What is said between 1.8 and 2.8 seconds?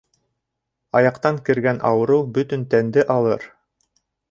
ауырыу бөтөн